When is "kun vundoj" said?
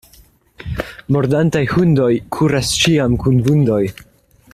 3.25-3.83